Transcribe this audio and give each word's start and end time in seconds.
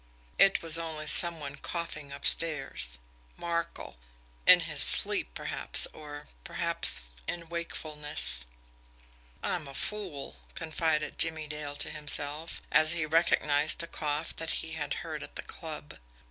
It 0.39 0.63
was 0.63 0.79
only 0.79 1.05
some 1.05 1.39
one 1.39 1.57
coughing 1.57 2.11
upstairs 2.11 2.97
Markel 3.37 3.97
in 4.47 4.61
his 4.61 4.81
sleep, 4.81 5.35
perhaps, 5.35 5.85
or, 5.93 6.27
perhaps 6.43 7.11
in 7.27 7.49
wakefulness. 7.49 8.43
"I'm 9.43 9.67
a 9.67 9.75
fool!" 9.75 10.37
confided 10.55 11.19
Jimmie 11.19 11.45
Dale 11.45 11.75
to 11.75 11.91
himself, 11.91 12.63
as 12.71 12.93
he 12.93 13.05
recognised 13.05 13.77
the 13.77 13.85
cough 13.85 14.35
that 14.37 14.63
he 14.65 14.71
had 14.71 14.95
heard 15.05 15.21
at 15.21 15.35
the 15.35 15.43
club. 15.43 15.99